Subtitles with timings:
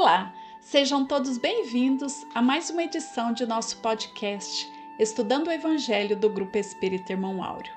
[0.00, 6.30] Olá, sejam todos bem-vindos a mais uma edição de nosso podcast Estudando o Evangelho do
[6.30, 7.72] Grupo Espírita Irmão Áureo.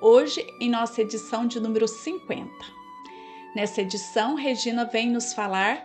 [0.00, 2.48] Hoje, em nossa edição de número 50.
[3.56, 5.84] Nessa edição, Regina vem nos falar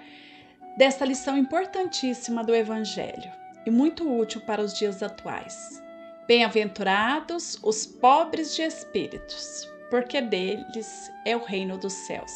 [0.77, 3.31] desta lição importantíssima do Evangelho
[3.65, 5.81] e muito útil para os dias atuais.
[6.27, 12.31] Bem-aventurados os pobres de espíritos, porque deles é o reino dos céus.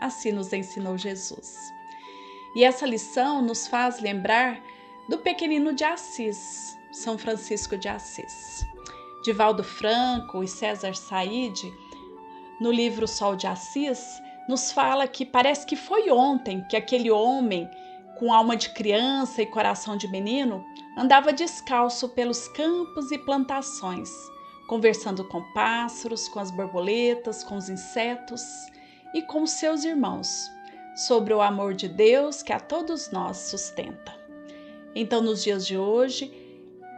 [0.00, 1.76] Assim nos ensinou Jesus.
[2.54, 4.60] E essa lição nos faz lembrar
[5.08, 8.64] do pequenino de Assis, São Francisco de Assis.
[9.22, 11.72] Divaldo Franco e César Said,
[12.60, 17.68] no livro Sol de Assis, nos fala que parece que foi ontem que aquele homem
[18.18, 20.64] com alma de criança e coração de menino
[20.96, 24.10] andava descalço pelos campos e plantações,
[24.66, 28.42] conversando com pássaros, com as borboletas, com os insetos
[29.14, 30.57] e com seus irmãos
[30.98, 34.12] sobre o amor de Deus que a todos nós sustenta.
[34.96, 36.32] Então, nos dias de hoje,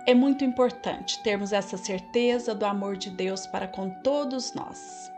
[0.06, 5.12] é muito importante termos essa certeza do amor de Deus para com todos nós.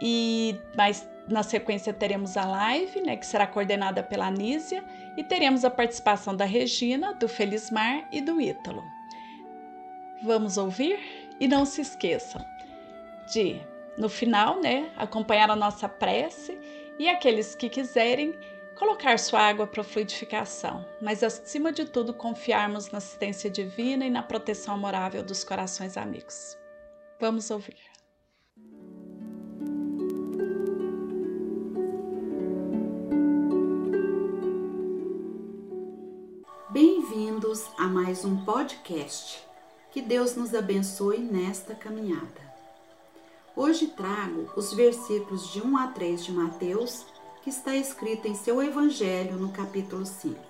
[0.00, 4.82] E mais na sequência teremos a live, né, que será coordenada pela Anísia,
[5.16, 8.82] e teremos a participação da Regina, do Felismar e do Ítalo.
[10.20, 10.98] Vamos ouvir?
[11.38, 12.44] E não se esqueçam
[13.32, 13.60] de,
[13.96, 16.58] no final, né, acompanhar a nossa prece
[16.98, 18.34] e aqueles que quiserem
[18.76, 24.22] colocar sua água para fluidificação, mas acima de tudo confiarmos na assistência divina e na
[24.22, 26.56] proteção amorável dos corações amigos.
[27.20, 27.76] Vamos ouvir.
[36.70, 39.46] Bem-vindos a mais um podcast.
[39.90, 42.51] Que Deus nos abençoe nesta caminhada.
[43.54, 47.04] Hoje trago os versículos de 1 a 3 de Mateus,
[47.42, 50.40] que está escrito em seu Evangelho no capítulo 5,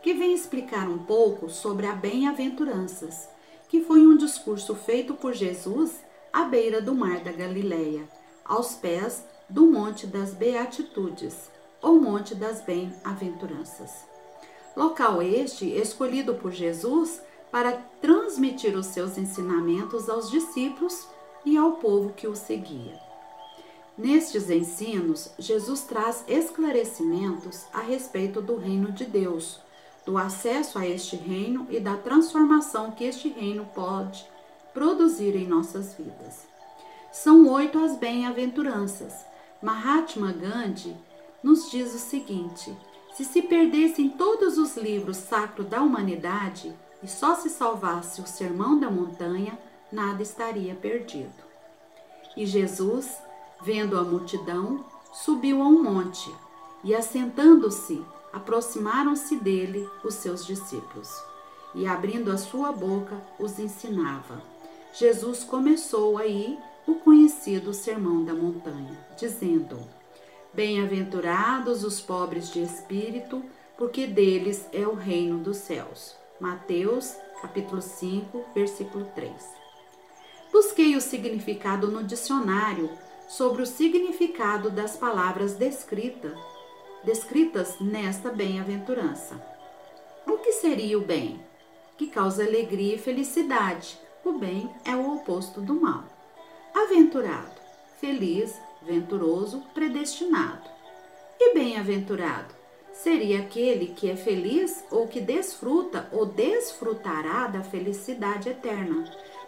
[0.00, 3.28] que vem explicar um pouco sobre a bem-aventuranças,
[3.68, 8.08] que foi um discurso feito por Jesus à beira do mar da Galileia,
[8.44, 11.50] aos pés do Monte das Beatitudes,
[11.82, 13.90] ou Monte das Bem-aventuranças.
[14.76, 17.20] Local este escolhido por Jesus
[17.50, 21.08] para transmitir os seus ensinamentos aos discípulos
[21.44, 22.98] e ao povo que o seguia.
[23.96, 29.60] Nestes ensinos, Jesus traz esclarecimentos a respeito do reino de Deus,
[30.04, 34.26] do acesso a este reino e da transformação que este reino pode
[34.72, 36.46] produzir em nossas vidas.
[37.12, 39.24] São oito as bem-aventuranças.
[39.62, 40.96] Mahatma Gandhi
[41.40, 42.76] nos diz o seguinte:
[43.14, 48.78] se se perdessem todos os livros sacros da humanidade e só se salvasse o Sermão
[48.80, 49.56] da Montanha,
[49.94, 51.32] nada estaria perdido.
[52.36, 53.16] E Jesus,
[53.62, 56.30] vendo a multidão, subiu a um monte
[56.82, 61.08] e, assentando-se, aproximaram-se dele os seus discípulos.
[61.74, 64.42] E, abrindo a sua boca, os ensinava.
[64.92, 69.78] Jesus começou aí o conhecido Sermão da Montanha, dizendo:
[70.52, 73.42] Bem-aventurados os pobres de espírito,
[73.76, 76.14] porque deles é o reino dos céus.
[76.40, 79.63] Mateus, capítulo 5, versículo 3.
[80.54, 82.88] Busquei o significado no dicionário
[83.26, 86.32] sobre o significado das palavras descrita,
[87.02, 89.34] descritas nesta bem-aventurança.
[90.24, 91.44] O que seria o bem?
[91.98, 93.98] Que causa alegria e felicidade.
[94.24, 96.04] O bem é o oposto do mal.
[96.72, 97.60] Aventurado,
[98.00, 100.70] feliz, venturoso, predestinado.
[101.36, 102.54] E bem-aventurado
[102.92, 109.04] seria aquele que é feliz ou que desfruta ou desfrutará da felicidade eterna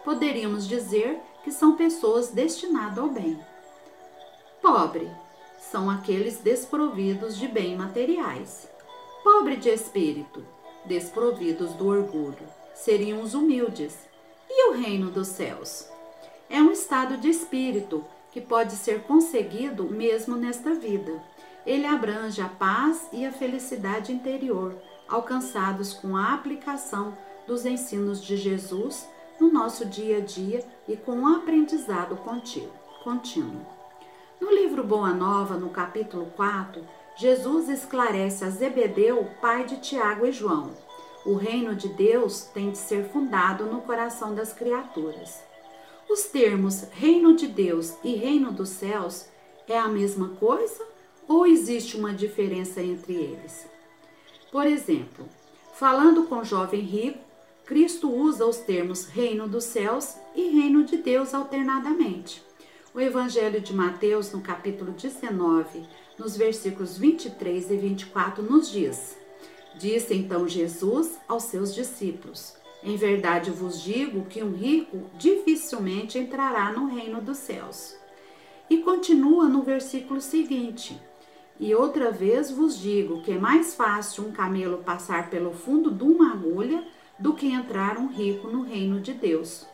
[0.07, 3.37] poderíamos dizer que são pessoas destinadas ao bem.
[4.61, 5.11] Pobre
[5.59, 8.69] são aqueles desprovidos de bem materiais.
[9.21, 10.45] Pobre de espírito,
[10.85, 13.97] desprovidos do orgulho, seriam os humildes.
[14.49, 15.89] E o reino dos céus?
[16.49, 21.21] É um estado de espírito que pode ser conseguido mesmo nesta vida.
[21.65, 24.73] Ele abrange a paz e a felicidade interior,
[25.05, 27.13] alcançados com a aplicação
[27.45, 29.05] dos ensinos de Jesus
[29.39, 32.17] no nosso dia a dia e com um aprendizado
[33.03, 33.65] contínuo.
[34.39, 36.83] No livro Boa Nova, no capítulo 4,
[37.15, 40.71] Jesus esclarece a Zebedeu, pai de Tiago e João.
[41.25, 45.43] O reino de Deus tem de ser fundado no coração das criaturas.
[46.09, 49.27] Os termos reino de Deus e reino dos céus
[49.67, 50.85] é a mesma coisa
[51.27, 53.67] ou existe uma diferença entre eles?
[54.51, 55.27] Por exemplo,
[55.73, 57.19] falando com o jovem rico,
[57.67, 62.41] Cristo usa os termos reino dos céus e reino de Deus alternadamente.
[62.93, 65.85] O Evangelho de Mateus, no capítulo 19,
[66.17, 69.17] nos versículos 23 e 24, nos diz:
[69.77, 76.71] Disse então Jesus aos seus discípulos: Em verdade vos digo que um rico dificilmente entrará
[76.71, 77.97] no reino dos céus.
[78.69, 80.97] E continua no versículo seguinte:
[81.59, 86.05] E outra vez vos digo que é mais fácil um camelo passar pelo fundo de
[86.05, 89.65] uma agulha do que entrar um rico no reino de Deus.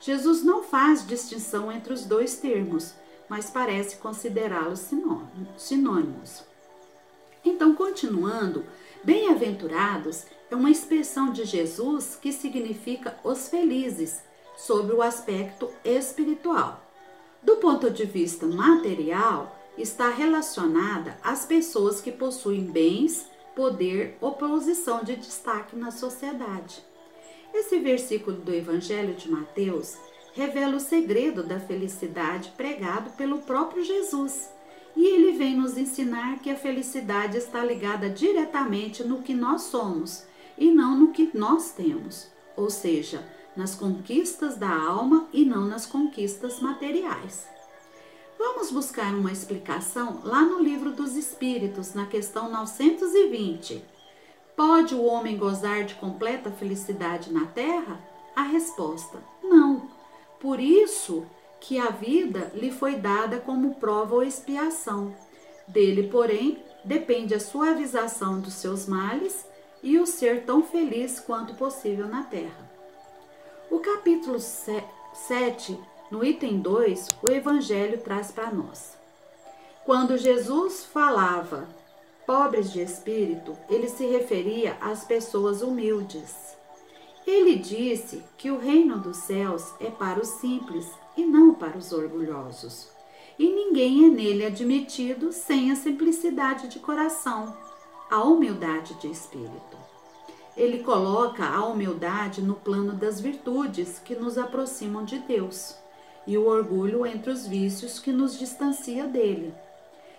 [0.00, 2.94] Jesus não faz distinção entre os dois termos,
[3.28, 4.88] mas parece considerá-los
[5.56, 6.44] sinônimos.
[7.44, 8.64] Então, continuando,
[9.02, 14.22] bem-aventurados é uma expressão de Jesus que significa os felizes,
[14.56, 16.84] sob o aspecto espiritual.
[17.42, 23.26] Do ponto de vista material, está relacionada às pessoas que possuem bens,
[23.58, 26.80] poder ou posição de destaque na sociedade.
[27.52, 29.96] Esse versículo do Evangelho de Mateus
[30.32, 34.48] revela o segredo da felicidade pregado pelo próprio Jesus.
[34.96, 40.24] E ele vem nos ensinar que a felicidade está ligada diretamente no que nós somos
[40.56, 43.26] e não no que nós temos, ou seja,
[43.56, 47.48] nas conquistas da alma e não nas conquistas materiais.
[48.38, 53.84] Vamos buscar uma explicação lá no livro dos Espíritos, na questão 920.
[54.54, 58.00] Pode o homem gozar de completa felicidade na terra?
[58.36, 59.90] A resposta: não.
[60.38, 61.26] Por isso
[61.58, 65.16] que a vida lhe foi dada como prova ou expiação.
[65.66, 69.44] Dele, porém, depende a suavização dos seus males
[69.82, 72.70] e o ser tão feliz quanto possível na terra.
[73.68, 75.76] O capítulo 7,
[76.10, 78.96] no item 2, o Evangelho traz para nós.
[79.84, 81.68] Quando Jesus falava
[82.26, 86.58] pobres de espírito, ele se referia às pessoas humildes
[87.30, 91.92] ele disse que o reino dos céus é para os simples e não para os
[91.92, 92.88] orgulhosos.
[93.38, 97.54] E ninguém é nele admitido sem a simplicidade de coração,
[98.10, 99.76] a humildade de espírito.
[100.56, 105.76] Ele coloca a humildade no plano das virtudes que nos aproximam de Deus
[106.28, 109.54] e o orgulho entre os vícios que nos distancia dele.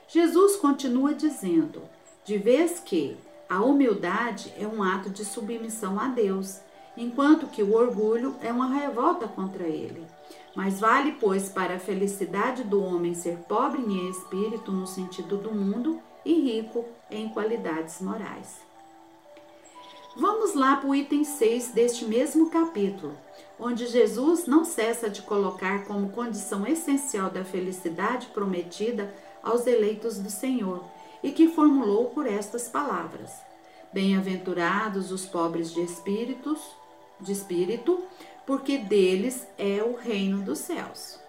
[0.08, 1.84] Jesus continua dizendo:
[2.26, 3.16] de vez que
[3.48, 6.60] a humildade é um ato de submissão a Deus
[6.98, 10.04] enquanto que o orgulho é uma revolta contra ele.
[10.56, 15.54] Mas vale, pois, para a felicidade do homem ser pobre em espírito no sentido do
[15.54, 18.62] mundo e rico em qualidades morais.
[20.18, 23.16] Vamos lá para o item 6 deste mesmo capítulo,
[23.60, 29.14] onde Jesus não cessa de colocar como condição essencial da felicidade prometida
[29.44, 30.84] aos eleitos do Senhor
[31.22, 33.32] e que formulou por estas palavras:
[33.92, 36.60] Bem-aventurados os pobres de espíritos,
[37.20, 38.04] de espírito,
[38.46, 41.20] porque deles é o reino dos céus.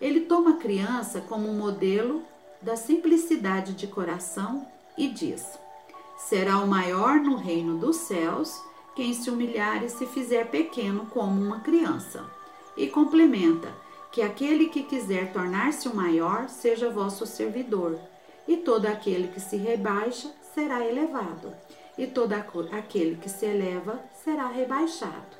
[0.00, 2.22] Ele toma a criança como modelo
[2.60, 4.66] da simplicidade de coração
[4.96, 5.58] e diz:
[6.16, 8.60] Será o maior no reino dos céus
[8.98, 12.28] quem se humilhar e se fizer pequeno como uma criança.
[12.76, 13.72] E complementa:
[14.10, 17.96] que aquele que quiser tornar-se o maior seja vosso servidor,
[18.48, 21.54] e todo aquele que se rebaixa será elevado,
[21.96, 25.38] e todo aquele que se eleva será rebaixado.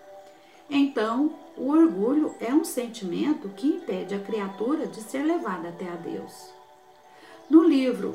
[0.71, 5.97] Então, o orgulho é um sentimento que impede a criatura de ser levada até a
[5.97, 6.51] Deus.
[7.51, 8.15] No livro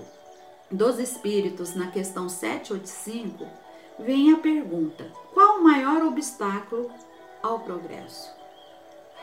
[0.71, 3.62] dos Espíritos, na questão 785,
[3.99, 6.91] vem a pergunta: qual o maior obstáculo
[7.41, 8.31] ao progresso?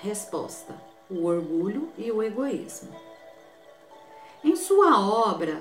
[0.01, 0.75] Resposta:
[1.09, 2.91] o orgulho e o egoísmo.
[4.43, 5.61] Em sua obra,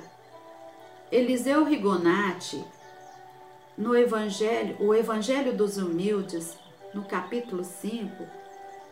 [1.12, 2.64] Eliseu Rigonati
[3.78, 6.58] no Evangelho, o Evangelho dos Humildes,
[6.94, 8.28] no capítulo 5,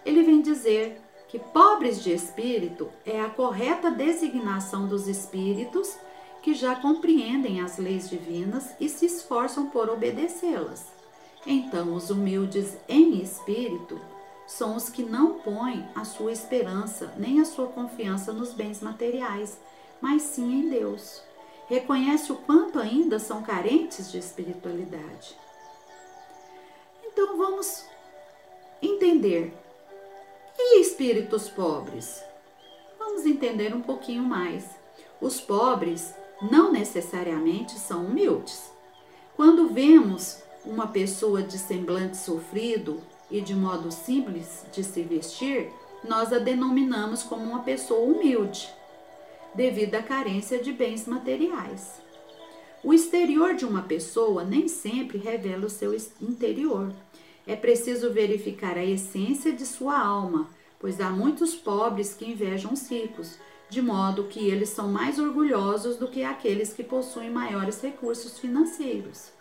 [0.06, 5.98] ele vem dizer que pobres de espírito é a correta designação dos espíritos
[6.48, 10.86] que já compreendem as leis divinas e se esforçam por obedecê-las.
[11.46, 14.00] Então, os humildes em espírito
[14.48, 19.60] são os que não põem a sua esperança nem a sua confiança nos bens materiais,
[20.00, 21.22] mas sim em Deus
[21.68, 25.38] reconhece o quanto ainda são carentes de espiritualidade.
[27.04, 27.84] Então vamos
[28.82, 29.54] entender.
[30.58, 32.24] E espíritos pobres?
[32.98, 34.64] Vamos entender um pouquinho mais.
[35.20, 38.72] Os pobres não necessariamente são humildes.
[39.36, 45.72] Quando vemos uma pessoa de semblante sofrido e de modo simples de se vestir,
[46.04, 48.70] nós a denominamos como uma pessoa humilde
[49.54, 52.02] devido à carência de bens materiais.
[52.84, 56.94] O exterior de uma pessoa nem sempre revela o seu interior.
[57.46, 60.48] É preciso verificar a essência de sua alma
[60.80, 63.38] pois há muitos pobres que invejam os ricos,
[63.70, 69.32] de modo que eles são mais orgulhosos do que aqueles que possuem maiores recursos financeiros.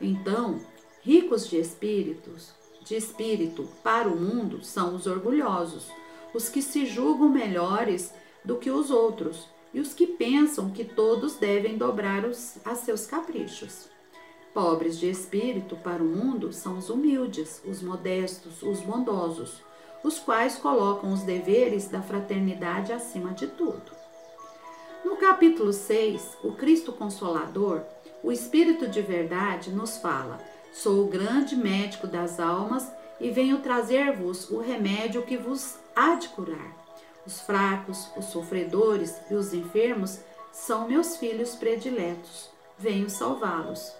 [0.00, 0.60] Então,
[1.02, 2.52] ricos de espíritos,
[2.84, 5.90] de espírito para o mundo são os orgulhosos,
[6.34, 8.12] os que se julgam melhores
[8.44, 13.06] do que os outros e os que pensam que todos devem dobrar os, a seus
[13.06, 13.88] caprichos.
[14.52, 19.62] Pobres de espírito para o mundo são os humildes, os modestos, os bondosos,
[20.02, 23.92] os quais colocam os deveres da fraternidade acima de tudo.
[25.04, 27.82] No capítulo 6, o Cristo Consolador,
[28.22, 30.40] o Espírito de Verdade, nos fala:
[30.72, 32.90] Sou o grande médico das almas
[33.20, 36.76] e venho trazer-vos o remédio que vos há de curar.
[37.26, 42.50] Os fracos, os sofredores e os enfermos são meus filhos prediletos.
[42.78, 43.92] Venho salvá-los.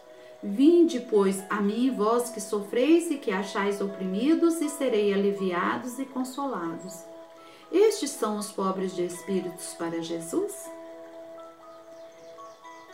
[0.43, 6.05] Vinde, pois, a mim, vós que sofreis e que achais oprimidos, e serei aliviados e
[6.05, 7.05] consolados.
[7.71, 10.69] Estes são os pobres de espíritos para Jesus?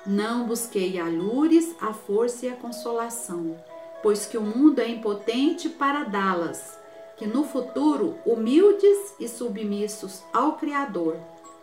[0.05, 3.57] Não busquei alures, a força e a consolação,
[4.03, 6.79] pois que o mundo é impotente para dá-las,
[7.17, 11.17] que no futuro, humildes e submissos ao Criador,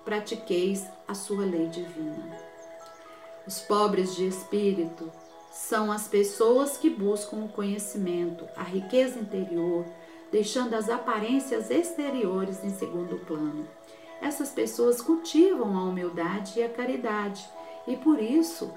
[0.03, 2.37] pratiqueis a sua lei divina.
[3.47, 5.11] Os pobres de espírito
[5.55, 9.85] são as pessoas que buscam o conhecimento, a riqueza interior,
[10.29, 13.65] deixando as aparências exteriores em segundo plano.
[14.21, 17.47] Essas pessoas cultivam a humildade e a caridade,
[17.87, 18.69] e por isso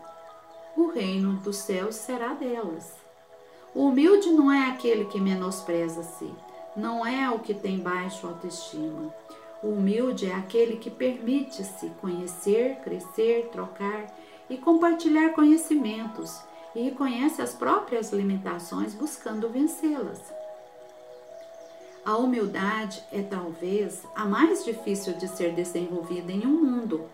[0.76, 2.94] o reino dos céus será delas.
[3.74, 6.32] O humilde não é aquele que menospreza-se,
[6.76, 9.12] não é o que tem baixo autoestima.
[9.64, 14.16] O humilde é aquele que permite-se conhecer, crescer, trocar
[14.48, 16.46] e compartilhar conhecimentos
[16.78, 20.20] e reconhece as próprias limitações buscando vencê-las.
[22.04, 27.04] A humildade é talvez a mais difícil de ser desenvolvida em um mundo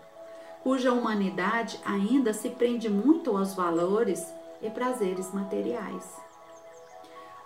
[0.61, 4.31] cuja humanidade ainda se prende muito aos valores
[4.61, 6.03] e prazeres materiais.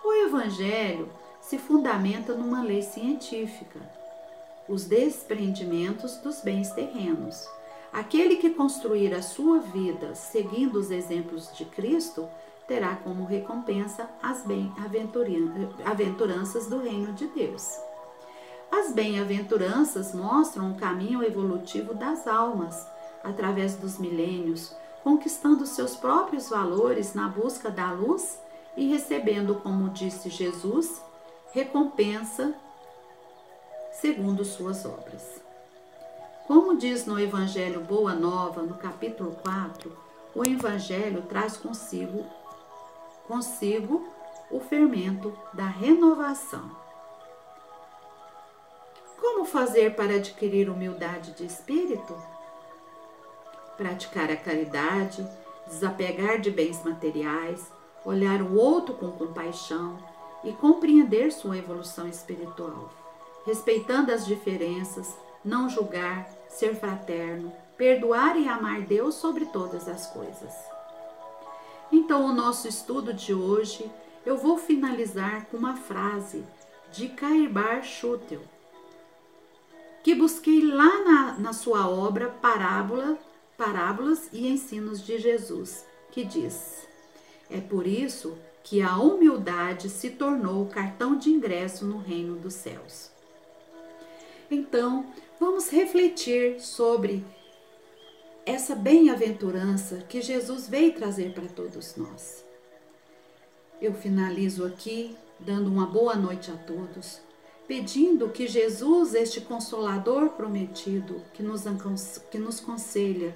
[0.04, 1.10] O Evangelho
[1.40, 3.80] se fundamenta numa lei científica,
[4.68, 7.46] os desprendimentos dos bens terrenos
[7.92, 12.28] Aquele que construir a sua vida seguindo os exemplos de Cristo
[12.66, 17.80] terá como recompensa as bem-aventuranças do reino de Deus.
[18.70, 22.86] As bem-aventuranças mostram o caminho evolutivo das almas,
[23.24, 28.40] através dos milênios, conquistando seus próprios valores na busca da luz
[28.76, 31.02] e recebendo, como disse Jesus,
[31.52, 32.54] recompensa
[33.90, 35.39] segundo suas obras.
[36.50, 39.96] Como diz no Evangelho Boa Nova, no capítulo 4,
[40.34, 42.26] o Evangelho traz consigo,
[43.28, 44.04] consigo
[44.50, 46.68] o fermento da renovação.
[49.20, 52.20] Como fazer para adquirir humildade de espírito?
[53.76, 55.24] Praticar a caridade,
[55.68, 57.70] desapegar de bens materiais,
[58.04, 59.96] olhar o outro com compaixão
[60.42, 62.90] e compreender sua evolução espiritual,
[63.46, 70.52] respeitando as diferenças, não julgar, ser fraterno, perdoar e amar Deus sobre todas as coisas.
[71.90, 73.90] Então, o nosso estudo de hoje
[74.26, 76.44] eu vou finalizar com uma frase
[76.92, 78.42] de Caibar Schutel,
[80.02, 83.18] que busquei lá na, na sua obra Parábola,
[83.56, 86.86] Parábolas e Ensinos de Jesus, que diz:
[87.50, 92.54] É por isso que a humildade se tornou o cartão de ingresso no reino dos
[92.54, 93.10] céus.
[94.50, 95.06] Então,
[95.40, 97.24] vamos refletir sobre
[98.44, 102.44] essa bem-aventurança que Jesus veio trazer para todos nós.
[103.80, 107.22] Eu finalizo aqui dando uma boa noite a todos,
[107.66, 111.62] pedindo que Jesus, este consolador prometido, que nos,
[112.30, 113.34] que nos conselha,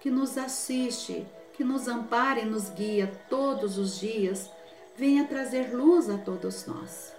[0.00, 4.50] que nos assiste, que nos ampare e nos guia todos os dias,
[4.96, 7.15] venha trazer luz a todos nós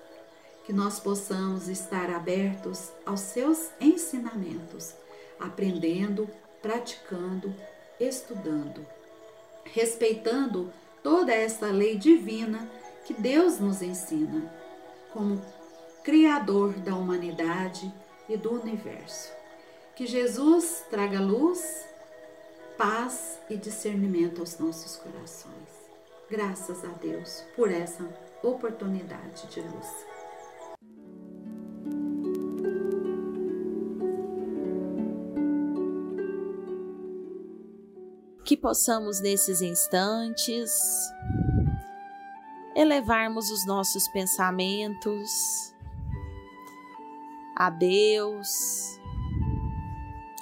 [0.68, 4.94] que nós possamos estar abertos aos seus ensinamentos,
[5.40, 6.30] aprendendo,
[6.62, 7.56] praticando,
[7.98, 8.86] estudando,
[9.64, 10.70] respeitando
[11.02, 12.70] toda essa lei divina
[13.06, 14.54] que Deus nos ensina,
[15.14, 15.42] como
[16.04, 17.90] Criador da humanidade
[18.28, 19.32] e do universo.
[19.96, 21.86] Que Jesus traga luz,
[22.78, 25.70] paz e discernimento aos nossos corações.
[26.30, 28.04] Graças a Deus por essa
[28.44, 30.17] oportunidade de luz.
[38.48, 40.72] Que possamos nesses instantes
[42.74, 45.30] elevarmos os nossos pensamentos
[47.58, 48.98] a Deus,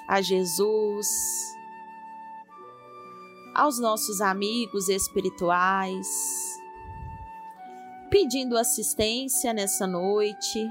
[0.07, 1.07] a Jesus,
[3.55, 6.07] aos nossos amigos espirituais,
[8.11, 10.63] pedindo assistência nessa noite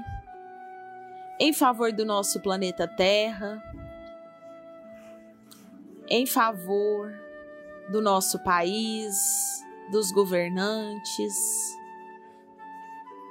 [1.37, 3.61] em favor do nosso planeta Terra,
[6.07, 7.24] em favor
[7.89, 9.15] do nosso país,
[9.89, 11.35] dos governantes,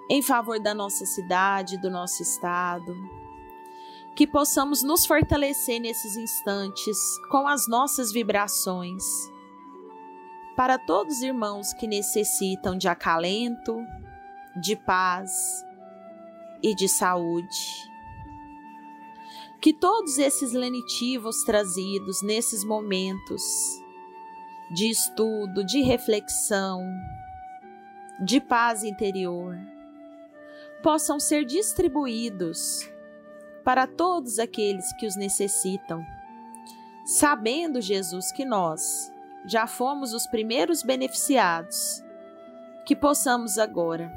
[0.09, 2.95] em favor da nossa cidade, do nosso estado.
[4.15, 6.97] Que possamos nos fortalecer nesses instantes
[7.31, 9.03] com as nossas vibrações.
[10.57, 13.77] Para todos os irmãos que necessitam de acalento,
[14.61, 15.33] de paz
[16.63, 17.91] e de saúde.
[19.61, 23.83] Que todos esses lenitivos trazidos nesses momentos
[24.73, 26.83] de estudo, de reflexão,
[28.21, 29.59] de paz interior,
[30.83, 32.89] possam ser distribuídos
[33.65, 36.05] para todos aqueles que os necessitam,
[37.05, 39.13] sabendo, Jesus, que nós
[39.47, 42.03] já fomos os primeiros beneficiados,
[42.87, 44.13] que possamos agora,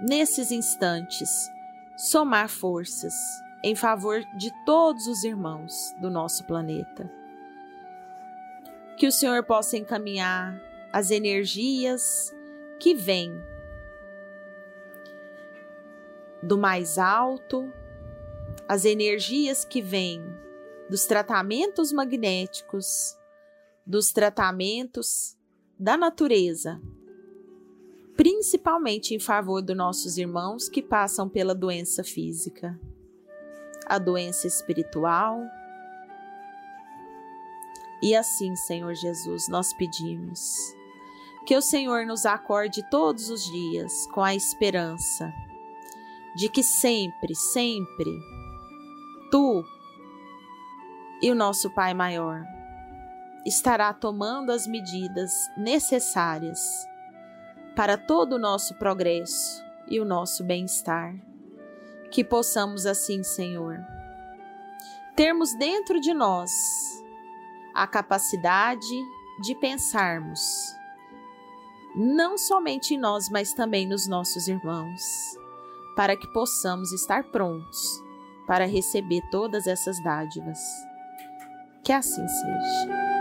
[0.00, 1.50] nesses instantes,
[1.96, 3.14] somar forças
[3.62, 7.19] em favor de todos os irmãos do nosso planeta.
[9.00, 12.36] Que o Senhor possa encaminhar as energias
[12.78, 13.32] que vêm
[16.42, 17.72] do mais alto,
[18.68, 20.22] as energias que vêm
[20.90, 23.16] dos tratamentos magnéticos,
[23.86, 25.34] dos tratamentos
[25.78, 26.78] da natureza,
[28.18, 32.78] principalmente em favor dos nossos irmãos que passam pela doença física,
[33.86, 35.40] a doença espiritual.
[38.02, 40.74] E assim, Senhor Jesus, nós pedimos
[41.46, 45.32] que o Senhor nos acorde todos os dias com a esperança
[46.34, 48.10] de que sempre, sempre,
[49.30, 49.64] tu
[51.20, 52.44] e o nosso Pai Maior
[53.44, 56.60] estará tomando as medidas necessárias
[57.74, 61.14] para todo o nosso progresso e o nosso bem-estar.
[62.10, 63.78] Que possamos assim, Senhor,
[65.16, 66.50] termos dentro de nós
[67.80, 68.94] a capacidade
[69.40, 70.38] de pensarmos,
[71.96, 75.00] não somente em nós, mas também nos nossos irmãos
[75.96, 78.04] para que possamos estar prontos
[78.46, 80.58] para receber todas essas dádivas.
[81.82, 83.19] Que assim seja.